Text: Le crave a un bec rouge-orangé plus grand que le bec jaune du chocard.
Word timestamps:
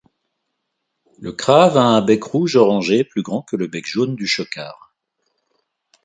Le 1.19 1.31
crave 1.31 1.77
a 1.77 1.83
un 1.83 2.01
bec 2.01 2.23
rouge-orangé 2.23 3.03
plus 3.03 3.21
grand 3.21 3.43
que 3.43 3.55
le 3.55 3.67
bec 3.67 3.85
jaune 3.85 4.15
du 4.15 4.25
chocard. 4.25 4.95